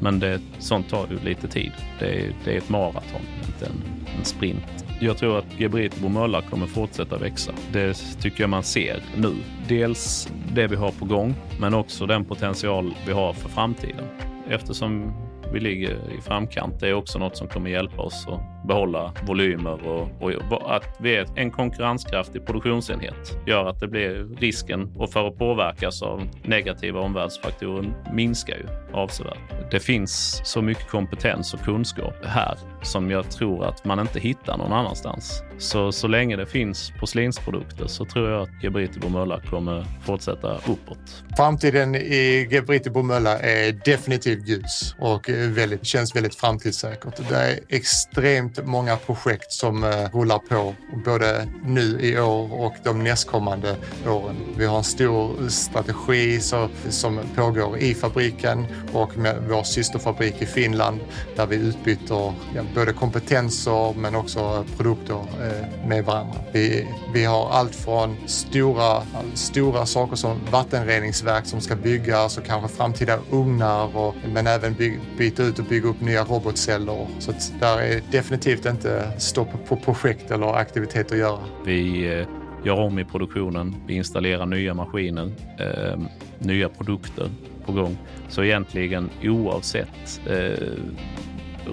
Men 0.00 0.18
det, 0.18 0.40
sånt 0.58 0.88
tar 0.88 1.08
ju 1.10 1.18
lite 1.18 1.48
tid. 1.48 1.72
Det 1.98 2.06
är, 2.06 2.34
det 2.44 2.54
är 2.54 2.58
ett 2.58 2.68
maraton, 2.68 3.20
inte 3.46 3.66
en, 3.66 4.01
en 4.18 4.24
sprint. 4.24 4.84
Jag 5.00 5.18
tror 5.18 5.38
att 5.38 5.60
Gebrit 5.60 6.00
Bromölla 6.00 6.42
kommer 6.42 6.66
fortsätta 6.66 7.18
växa. 7.18 7.52
Det 7.72 7.94
tycker 7.94 8.40
jag 8.42 8.50
man 8.50 8.62
ser 8.62 9.02
nu. 9.16 9.34
Dels 9.68 10.32
det 10.54 10.66
vi 10.66 10.76
har 10.76 10.90
på 10.90 11.04
gång, 11.04 11.34
men 11.60 11.74
också 11.74 12.06
den 12.06 12.24
potential 12.24 12.94
vi 13.06 13.12
har 13.12 13.32
för 13.32 13.48
framtiden. 13.48 14.04
Eftersom 14.48 15.12
vi 15.52 15.60
ligger 15.60 15.90
i 16.18 16.20
framkant. 16.20 16.80
Det 16.80 16.88
är 16.88 16.94
också 16.94 17.18
något 17.18 17.36
som 17.36 17.48
kommer 17.48 17.70
hjälpa 17.70 18.02
oss 18.02 18.26
att 18.28 18.61
behålla 18.64 19.12
volymer 19.26 19.88
och, 19.88 20.22
och 20.22 20.76
att 20.76 20.96
vi 21.00 21.16
är 21.16 21.26
en 21.36 21.50
konkurrenskraftig 21.50 22.46
produktionsenhet 22.46 23.38
gör 23.46 23.66
att 23.66 23.80
det 23.80 23.88
blir 23.88 24.36
risken 24.38 24.92
och 24.96 25.12
för 25.12 25.28
att 25.28 25.38
påverkas 25.38 26.02
av 26.02 26.28
negativa 26.42 27.00
omvärldsfaktorer 27.00 27.92
minskar 28.12 28.56
ju 28.56 28.66
avsevärt. 28.92 29.70
Det 29.70 29.80
finns 29.80 30.40
så 30.44 30.62
mycket 30.62 30.88
kompetens 30.88 31.54
och 31.54 31.60
kunskap 31.60 32.14
här 32.24 32.58
som 32.82 33.10
jag 33.10 33.30
tror 33.30 33.64
att 33.64 33.84
man 33.84 34.00
inte 34.00 34.20
hittar 34.20 34.56
någon 34.58 34.72
annanstans. 34.72 35.42
Så, 35.58 35.92
så 35.92 36.08
länge 36.08 36.36
det 36.36 36.46
finns 36.46 36.92
porslinsprodukter 37.00 37.86
så 37.86 38.04
tror 38.04 38.30
jag 38.30 38.42
att 38.42 38.62
Gebriti 38.62 38.98
Bromölla 39.00 39.40
kommer 39.40 39.84
fortsätta 40.04 40.56
uppåt. 40.56 41.24
Framtiden 41.36 41.94
i 41.94 42.48
Gebriti 42.50 42.90
Bromölla 42.90 43.38
är 43.38 43.72
definitivt 43.84 44.48
ljus 44.48 44.94
och 44.98 45.28
väldigt, 45.28 45.86
känns 45.86 46.16
väldigt 46.16 46.34
framtidssäkert. 46.34 47.28
Det 47.28 47.36
är 47.36 47.58
extremt 47.68 48.51
många 48.64 48.96
projekt 48.96 49.52
som 49.52 49.84
eh, 49.84 49.90
rullar 50.12 50.38
på 50.38 50.74
både 51.04 51.48
nu 51.64 51.98
i 52.00 52.18
år 52.18 52.52
och 52.52 52.74
de 52.84 53.04
nästkommande 53.04 53.76
åren. 54.06 54.36
Vi 54.56 54.66
har 54.66 54.78
en 54.78 54.84
stor 54.84 55.48
strategi 55.48 56.40
som 56.88 57.20
pågår 57.36 57.78
i 57.78 57.94
fabriken 57.94 58.66
och 58.92 59.16
med 59.16 59.36
vår 59.48 59.62
systerfabrik 59.62 60.42
i 60.42 60.46
Finland 60.46 61.00
där 61.36 61.46
vi 61.46 61.56
utbyter 61.56 62.32
både 62.74 62.92
kompetenser 62.92 63.94
men 63.98 64.14
också 64.14 64.64
produkter 64.76 65.14
eh, 65.16 65.88
med 65.88 66.04
varandra. 66.04 66.34
Vi, 66.52 66.88
vi 67.14 67.24
har 67.24 67.50
allt 67.50 67.74
från 67.74 68.16
stora, 68.26 69.02
stora 69.34 69.86
saker 69.86 70.16
som 70.16 70.40
vattenreningsverk 70.50 71.46
som 71.46 71.60
ska 71.60 71.76
byggas 71.76 72.38
och 72.38 72.44
kanske 72.44 72.76
framtida 72.76 73.18
ugnar 73.30 73.96
och, 73.96 74.14
men 74.32 74.46
även 74.46 74.74
by, 74.74 74.98
byta 75.18 75.42
ut 75.42 75.58
och 75.58 75.64
bygga 75.64 75.88
upp 75.88 76.00
nya 76.00 76.24
robotceller. 76.24 77.06
Så 77.18 77.32
där 77.60 77.80
är 77.80 78.02
definitivt 78.10 78.41
inte 78.46 79.12
stopp 79.18 79.48
på 79.68 79.76
projekt 79.76 80.30
eller 80.30 80.54
aktivitet 80.54 81.12
att 81.12 81.18
göra. 81.18 81.38
Vi 81.64 82.12
eh, 82.18 82.26
gör 82.64 82.80
om 82.80 82.98
i 82.98 83.04
produktionen, 83.04 83.74
vi 83.86 83.94
installerar 83.94 84.46
nya 84.46 84.74
maskiner, 84.74 85.30
eh, 85.58 86.00
nya 86.38 86.68
produkter 86.68 87.30
på 87.66 87.72
gång. 87.72 87.98
Så 88.28 88.44
egentligen 88.44 89.10
oavsett 89.22 90.20
eh, 90.26 90.68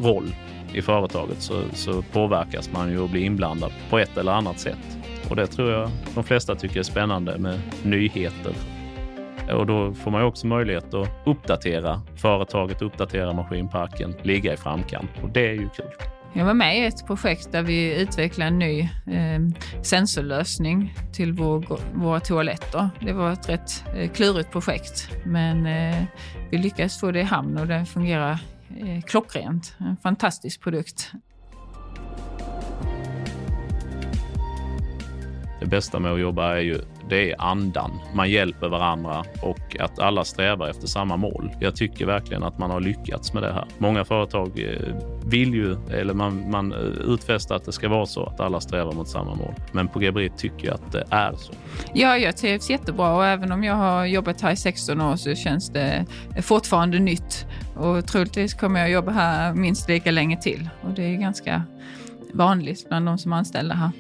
roll 0.02 0.36
i 0.74 0.82
företaget 0.82 1.42
så, 1.42 1.62
så 1.74 2.02
påverkas 2.02 2.72
man 2.72 2.92
ju 2.92 3.00
och 3.00 3.10
blir 3.10 3.24
inblandad 3.24 3.72
på 3.90 4.00
ett 4.00 4.18
eller 4.18 4.32
annat 4.32 4.60
sätt. 4.60 4.98
Och 5.30 5.36
det 5.36 5.48
tror 5.48 5.72
jag 5.72 5.90
de 6.16 6.24
flesta 6.24 6.56
tycker 6.56 6.80
är 6.80 6.84
spännande 6.84 7.38
med 7.38 7.60
nyheter. 7.84 8.54
Och 9.54 9.66
då 9.66 9.94
får 9.94 10.12
man 10.12 10.22
ju 10.22 10.28
också 10.28 10.48
möjlighet 10.48 10.94
att 10.94 11.10
uppdatera 11.26 12.02
företaget, 12.16 12.82
uppdatera 12.82 13.34
maskinparken, 13.34 14.16
ligga 14.22 14.54
i 14.54 14.58
framkant 14.58 15.10
och 15.24 15.30
det 15.30 15.48
är 15.48 15.54
ju 15.54 15.70
kul. 15.70 16.19
Jag 16.34 16.46
var 16.46 16.54
med 16.54 16.80
i 16.80 16.86
ett 16.86 17.08
projekt 17.08 17.52
där 17.52 17.64
vi 17.64 18.02
utvecklade 18.02 18.48
en 18.48 18.60
ny 18.60 18.80
eh, 19.08 19.40
sensorlösning 19.84 20.94
till 21.14 21.34
vår, 21.34 21.80
våra 21.94 22.20
toaletter. 22.20 22.90
Det 23.00 23.14
var 23.14 23.32
ett 23.32 23.50
rätt 23.50 23.84
eh, 23.96 24.12
klurigt 24.12 24.52
projekt, 24.52 25.10
men 25.26 25.66
eh, 25.66 26.04
vi 26.52 26.58
lyckades 26.58 27.00
få 27.00 27.12
det 27.12 27.20
i 27.20 27.24
hamn 27.24 27.58
och 27.58 27.68
den 27.68 27.86
fungerar 27.86 28.40
eh, 28.80 29.02
klockrent. 29.02 29.76
En 29.80 29.98
fantastisk 29.98 30.62
produkt. 30.62 31.12
Det 35.60 35.66
bästa 35.66 36.00
med 36.00 36.12
att 36.12 36.20
jobba 36.20 36.56
är 36.56 36.62
ju 36.62 36.82
det 37.10 37.32
är 37.32 37.42
andan. 37.42 37.92
Man 38.14 38.30
hjälper 38.30 38.70
varandra 38.70 39.26
och 39.42 39.78
att 39.80 40.00
alla 40.00 40.24
strävar 40.24 40.68
efter 40.70 40.88
samma 40.88 41.18
mål. 41.18 41.52
Jag 41.60 41.76
tycker 41.76 42.06
verkligen 42.06 42.44
att 42.44 42.58
man 42.58 42.72
har 42.72 42.80
lyckats 42.80 43.34
med 43.34 43.44
det 43.44 43.54
här. 43.54 43.66
Många 43.78 44.06
företag 44.06 44.60
eh, 44.60 44.96
vill 45.26 45.54
ju, 45.54 45.78
eller 45.92 46.14
man, 46.14 46.52
man 46.52 46.72
eh, 46.72 46.78
utfäster 47.14 47.56
att 47.56 47.66
det 47.66 47.72
ska 47.72 47.90
vara 47.90 48.06
så, 48.06 48.26
att 48.26 48.40
alla 48.40 48.60
strävar 48.60 48.92
mot 48.92 49.08
samma 49.08 49.36
mål. 49.36 49.54
Men 49.72 49.88
på 49.88 50.02
Gebrit 50.02 50.38
tycker 50.38 50.68
jag 50.68 50.76
att 50.76 50.92
det 50.92 51.04
är 51.10 51.34
så. 51.34 51.54
Ja, 51.94 52.18
jag 52.18 52.38
trivs 52.38 52.70
jättebra 52.70 53.16
och 53.16 53.26
även 53.26 53.52
om 53.52 53.64
jag 53.64 53.76
har 53.76 54.06
jobbat 54.06 54.42
här 54.42 54.52
i 54.52 54.56
16 54.56 55.02
år 55.02 55.16
så 55.16 55.36
känns 55.36 55.70
det 55.70 56.06
fortfarande 56.42 57.00
nytt. 57.00 57.46
Och 57.76 58.08
troligtvis 58.08 58.54
kommer 58.54 58.80
jag 58.80 58.92
jobba 58.92 59.12
här 59.12 59.54
minst 59.54 59.90
lika 59.90 60.12
länge 60.12 60.42
till. 60.42 60.70
Och 60.82 60.90
det 60.90 61.04
är 61.04 61.18
ganska 61.18 61.64
vanligt 62.34 62.90
bland 62.90 63.06
de 63.06 63.18
som 63.18 63.34
är 63.34 63.38
anställda 63.38 63.76
här. 63.76 63.92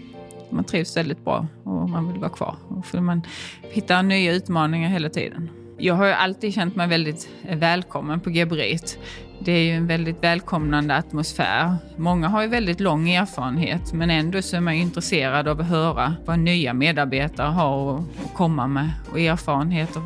Man 0.50 0.64
trivs 0.64 0.98
väldigt 0.98 1.26
bra 1.26 1.48
och 1.64 1.90
man 1.90 2.12
vill 2.12 2.20
vara 2.20 2.32
kvar. 2.32 2.56
För 2.84 3.02
man 3.02 3.22
hittar 3.62 4.04
nya 4.04 4.34
utmaningar 4.34 4.90
hela 4.90 5.10
tiden. 5.10 5.50
Jag 5.78 5.96
har 5.96 6.08
alltid 6.08 6.54
känt 6.54 6.76
mig 6.76 6.88
väldigt 6.88 7.30
välkommen 7.50 8.20
på 8.20 8.30
Gebrit. 8.30 9.00
Det 9.40 9.52
är 9.52 9.64
ju 9.64 9.72
en 9.72 9.88
väldigt 9.88 10.24
välkomnande 10.24 10.96
atmosfär. 10.96 11.76
Många 11.98 12.28
har 12.28 12.42
ju 12.42 12.48
väldigt 12.48 12.80
lång 12.80 13.10
erfarenhet 13.10 13.94
men 13.94 14.10
ändå 14.10 14.42
så 14.42 14.56
är 14.56 14.62
man 14.62 14.74
intresserad 14.74 15.48
av 15.48 15.60
att 15.60 15.68
höra 15.68 16.16
vad 16.26 16.40
nya 16.40 16.74
medarbetare 16.74 17.48
har 17.48 17.98
att 17.98 18.34
komma 18.34 18.68
med 18.68 18.92
och 19.12 19.20
erfarenheter 19.20 20.02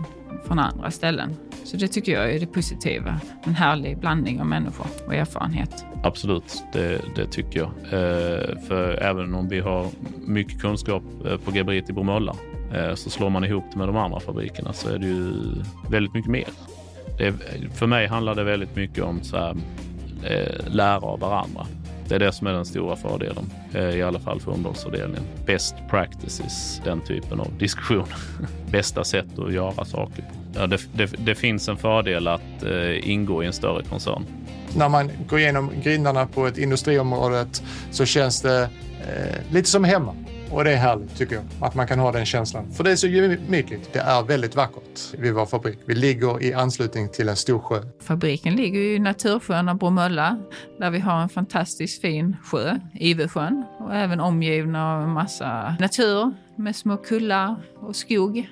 från 0.48 0.60
andra 0.60 0.92
ställen. 0.92 1.36
Så 1.64 1.78
det 1.78 1.88
tycker 1.88 2.12
jag 2.12 2.34
är 2.34 2.40
det 2.40 2.46
positiva. 2.46 3.20
En 3.44 3.56
härlig 3.56 3.98
blandning 3.98 4.40
av 4.40 4.48
människor 4.48 4.88
och 5.08 5.14
erfarenhet. 5.14 5.86
Absolut, 6.04 6.64
det, 6.74 7.02
det 7.16 7.28
tycker 7.28 7.60
jag. 7.60 7.70
Eh, 7.70 8.60
för 8.68 9.04
även 9.04 9.36
om 9.36 9.50
vi 9.50 9.60
har 9.60 9.88
mycket 10.26 10.62
kunskap 10.62 11.04
eh, 11.26 11.38
på 11.38 11.52
Gebrit 11.52 11.90
i 11.90 11.94
Bromölla 11.94 12.36
eh, 12.74 12.96
så 12.96 13.10
slår 13.10 13.30
man 13.30 13.44
ihop 13.44 13.64
det 13.72 13.78
med 13.78 13.88
de 13.88 13.98
andra 13.98 14.20
fabrikerna 14.20 14.74
så 14.74 14.90
är 14.90 14.98
det 14.98 15.06
ju 15.06 15.34
väldigt 15.90 16.14
mycket 16.14 16.32
mer. 16.32 16.48
Det, 17.18 17.34
för 17.74 17.88
mig 17.88 18.08
handlar 18.08 18.36
det 18.36 18.44
väldigt 18.44 18.76
mycket 18.76 19.04
om 19.04 19.24
så 19.24 19.38
här, 19.38 19.56
eh, 20.24 20.74
lära 20.74 21.00
av 21.00 21.20
varandra. 21.20 21.68
Det 22.08 22.16
är 22.16 22.20
det 22.20 22.32
som 22.32 22.48
är 22.48 22.54
den 22.54 22.66
stora 22.66 22.96
fördelen, 22.96 23.50
eh, 23.74 23.90
i 23.90 24.04
alla 24.04 24.20
fall 24.20 24.40
för 24.40 24.52
underhållsavdelningen. 24.52 25.24
Best 25.46 25.76
practices, 25.90 26.82
den 26.84 27.02
typen 27.02 27.40
av 27.40 27.48
diskussion. 27.58 28.06
Bästa 28.72 29.04
sätt 29.04 29.40
att 29.40 29.54
göra 29.54 29.86
saker 29.86 30.22
på. 30.22 30.43
Ja, 30.56 30.68
det, 30.68 30.80
det, 30.94 31.06
det 31.18 31.36
finns 31.36 31.70
en 31.70 31.78
fördel 31.78 32.28
att 32.28 32.64
eh, 32.64 33.10
ingå 33.10 33.44
i 33.44 33.46
en 33.46 33.54
större 33.54 33.84
koncern. 33.84 34.26
När 34.76 34.90
man 34.90 35.12
går 35.30 35.40
igenom 35.40 35.72
grindarna 35.84 36.26
på 36.26 36.48
ett 36.48 36.58
industriområde 36.58 37.46
så 37.92 38.06
känns 38.06 38.42
det 38.42 38.62
eh, 38.62 39.54
lite 39.54 39.70
som 39.70 39.84
hemma. 39.84 40.16
Och 40.52 40.64
det 40.64 40.72
är 40.72 40.78
härligt 40.78 41.18
tycker 41.18 41.36
jag, 41.36 41.44
att 41.60 41.76
man 41.76 41.88
kan 41.88 42.00
ha 42.00 42.12
den 42.12 42.26
känslan. 42.26 42.72
För 42.72 42.84
det 42.84 42.92
är 42.92 42.96
så 42.96 43.08
gemytligt. 43.08 43.94
Det 43.94 44.00
är 44.00 44.24
väldigt 44.24 44.56
vackert 44.56 45.14
vid 45.18 45.34
vår 45.34 45.46
fabrik. 45.46 45.80
Vi 45.86 45.96
ligger 45.96 46.44
i 46.44 46.54
anslutning 46.54 47.10
till 47.10 47.30
en 47.30 47.36
stor 47.36 47.60
sjö. 47.60 47.82
Fabriken 48.02 48.56
ligger 48.56 48.80
i 48.80 49.00
natursköna 49.00 49.76
Bromölla 49.76 50.38
där 50.80 50.92
vi 50.92 51.00
har 51.00 51.22
en 51.22 51.30
fantastiskt 51.30 52.02
fin 52.02 52.38
sjö, 52.44 52.80
Ivesjön, 52.94 53.64
och 53.80 53.96
även 53.96 54.20
omgivna 54.20 54.96
av 54.96 55.04
en 55.04 55.10
massa 55.10 55.76
natur 55.80 56.34
med 56.58 56.76
små 56.76 56.98
kullar 56.98 57.56
och 57.80 57.96
skog. 57.96 58.50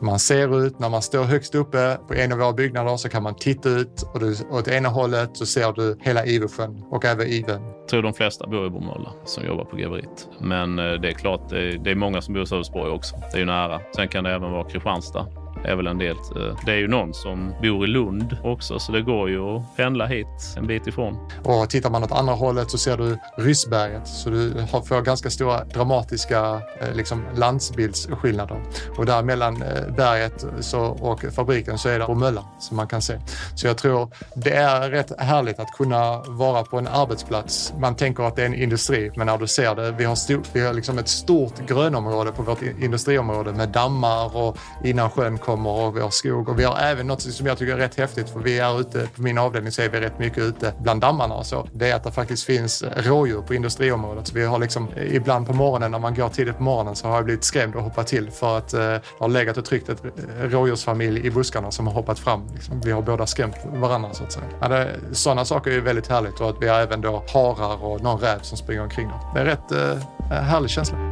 Man 0.00 0.18
ser 0.18 0.66
ut, 0.66 0.78
när 0.78 0.88
man 0.88 1.02
står 1.02 1.24
högst 1.24 1.54
uppe 1.54 1.98
på 2.08 2.14
en 2.14 2.32
av 2.32 2.38
våra 2.38 2.52
byggnader 2.52 2.96
så 2.96 3.08
kan 3.08 3.22
man 3.22 3.34
titta 3.34 3.68
ut 3.68 4.02
och 4.14 4.20
du, 4.20 4.36
åt 4.50 4.68
ena 4.68 4.88
hållet 4.88 5.30
så 5.32 5.46
ser 5.46 5.72
du 5.72 5.98
hela 6.00 6.26
Ivesjön 6.26 6.82
och 6.90 7.04
även 7.04 7.26
Iven. 7.26 7.62
Jag 7.62 7.88
tror 7.88 8.02
de 8.02 8.14
flesta 8.14 8.46
bor 8.46 8.66
i 8.66 8.70
Bromölla 8.70 9.12
som 9.24 9.44
jobbar 9.46 9.64
på 9.64 9.78
Geverit. 9.78 10.28
Men 10.40 10.78
eh, 10.78 10.92
det 10.92 11.08
är 11.08 11.12
klart, 11.12 11.48
det 11.48 11.58
är, 11.58 11.78
det 11.78 11.90
är 11.90 11.94
många 11.94 12.20
som 12.22 12.34
bor 12.34 12.42
i 12.42 12.46
Sölvesborg 12.46 12.90
också. 12.90 13.16
Det 13.16 13.36
är 13.36 13.40
ju 13.40 13.46
nära. 13.46 13.80
Sen 13.96 14.08
kan 14.08 14.24
det 14.24 14.30
även 14.30 14.52
vara 14.52 14.64
Kristianstad 14.70 15.26
är 15.64 15.76
väl 15.76 15.86
en 15.86 15.98
del. 15.98 16.16
Eh, 16.16 16.56
det 16.66 16.72
är 16.72 16.76
ju 16.76 16.88
någon 16.88 17.14
som 17.14 17.54
bor 17.62 17.84
i 17.84 17.86
Lund 17.86 18.36
också, 18.44 18.78
så 18.78 18.92
det 18.92 19.02
går 19.02 19.30
ju 19.30 19.56
att 19.56 19.76
pendla 19.76 20.06
hit 20.06 20.26
en 20.56 20.66
bit 20.66 20.86
ifrån. 20.86 21.18
Och 21.44 21.70
tittar 21.70 21.90
man 21.90 22.04
åt 22.04 22.12
andra 22.12 22.34
hållet 22.34 22.70
så 22.70 22.78
ser 22.78 22.96
du 22.96 23.18
Ryssberget, 23.36 24.08
så 24.08 24.30
du 24.30 24.66
får 24.88 25.02
ganska 25.02 25.30
stora 25.30 25.64
dramatiska 25.64 26.62
eh, 26.80 26.94
liksom, 26.94 27.24
landsbildsskillnader. 27.36 28.62
Och 28.96 29.06
där 29.06 29.22
mellan 29.22 29.62
eh, 29.62 29.94
berget 29.96 30.46
så, 30.60 30.80
och 30.80 31.24
fabriken 31.32 31.78
så 31.78 31.88
är 31.88 31.98
det 31.98 32.04
Bromölla 32.04 32.44
som 32.58 32.76
man 32.76 32.86
kan 32.86 33.02
se. 33.02 33.18
Så 33.54 33.66
jag 33.66 33.78
tror 33.78 34.10
det 34.34 34.52
är 34.52 34.90
rätt 34.90 35.20
härligt 35.20 35.60
att 35.60 35.72
kunna 35.76 36.22
vara 36.26 36.64
på 36.64 36.78
en 36.78 36.88
arbetsplats. 36.88 37.72
Man 37.78 37.96
tänker 37.96 38.22
att 38.24 38.36
det 38.36 38.42
är 38.42 38.46
en 38.46 38.54
industri, 38.54 39.10
men 39.16 39.26
när 39.26 39.38
du 39.38 39.46
ser 39.46 39.74
det, 39.74 39.92
vi 39.92 40.04
har, 40.04 40.14
stor, 40.14 40.42
vi 40.52 40.66
har 40.66 40.72
liksom 40.72 40.98
ett 40.98 41.08
stort 41.08 41.66
grönområde 41.66 42.32
på 42.32 42.42
vårt 42.42 42.62
industriområde 42.62 43.52
med 43.52 43.68
dammar 43.68 44.36
och 44.36 44.56
innan 44.84 45.10
sjön 45.10 45.38
kommer 45.48 45.70
och 45.70 45.96
vi 45.96 46.00
har 46.00 46.10
skog. 46.10 46.48
Och 46.48 46.58
vi 46.58 46.64
har 46.64 46.78
även 46.78 47.06
något 47.06 47.22
som 47.22 47.46
jag 47.46 47.58
tycker 47.58 47.72
är 47.72 47.76
rätt 47.76 47.98
häftigt 47.98 48.30
för 48.30 48.40
vi 48.40 48.58
är 48.58 48.80
ute, 48.80 49.08
på 49.16 49.22
min 49.22 49.38
avdelning 49.38 49.72
så 49.72 49.82
är 49.82 49.88
vi 49.88 50.00
rätt 50.00 50.18
mycket 50.18 50.38
ute 50.38 50.72
bland 50.78 51.00
dammarna 51.00 51.34
och 51.34 51.46
så. 51.46 51.68
Det 51.72 51.90
är 51.90 51.96
att 51.96 52.04
det 52.04 52.12
faktiskt 52.12 52.44
finns 52.44 52.82
eh, 52.82 53.02
rådjur 53.02 53.42
på 53.42 53.54
industriområdet. 53.54 54.26
Så 54.26 54.34
vi 54.34 54.44
har 54.44 54.58
liksom, 54.58 54.88
eh, 54.96 55.16
ibland 55.16 55.46
på 55.46 55.52
morgonen 55.52 55.90
när 55.90 55.98
man 55.98 56.14
går 56.14 56.28
tidigt 56.28 56.56
på 56.56 56.62
morgonen 56.62 56.96
så 56.96 57.08
har 57.08 57.14
jag 57.14 57.24
blivit 57.24 57.44
skrämd 57.44 57.74
och 57.74 57.82
hoppat 57.82 58.06
till 58.06 58.30
för 58.30 58.58
att 58.58 58.72
eh, 58.72 58.80
det 58.80 59.00
har 59.18 59.28
legat 59.28 59.56
och 59.56 59.64
tryckt 59.64 59.88
ett 59.88 60.04
eh, 60.04 60.10
rådjursfamilj 60.42 61.26
i 61.26 61.30
buskarna 61.30 61.70
som 61.70 61.86
har 61.86 61.94
hoppat 61.94 62.18
fram. 62.18 62.42
Liksom. 62.54 62.80
Vi 62.80 62.90
har 62.90 63.02
båda 63.02 63.26
skrämt 63.26 63.56
varandra 63.64 64.08
så 64.12 64.24
att 64.24 64.32
säga. 64.32 64.46
Ja, 64.60 64.68
det, 64.68 64.96
sådana 65.12 65.44
saker 65.44 65.70
är 65.70 65.80
väldigt 65.80 66.08
härligt 66.08 66.40
och 66.40 66.50
att 66.50 66.62
vi 66.62 66.68
har 66.68 66.80
även 66.80 67.00
då 67.00 67.24
harar 67.32 67.84
och 67.84 68.02
någon 68.02 68.20
räv 68.20 68.40
som 68.42 68.58
springer 68.58 68.82
omkring. 68.82 69.10
Det 69.34 69.40
är 69.40 69.44
en 69.44 69.50
rätt 69.50 69.72
eh, 69.72 70.38
härlig 70.38 70.70
känsla. 70.70 71.07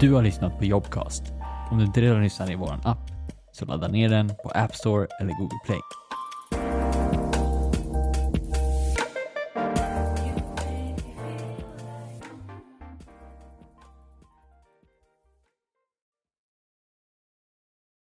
Du 0.00 0.12
har 0.12 0.22
lyssnat 0.22 0.58
på 0.58 0.64
Jobcast. 0.64 1.22
Om 1.70 1.78
du 1.78 1.84
inte 1.84 2.00
redan 2.00 2.22
lyssnar 2.22 2.50
i 2.50 2.54
vår 2.54 2.80
app, 2.84 2.98
så 3.52 3.64
ladda 3.64 3.88
ner 3.88 4.08
den 4.08 4.28
på 4.28 4.50
App 4.54 4.74
Store 4.74 5.06
eller 5.20 5.32
Google 5.32 5.58
Play. 5.66 5.80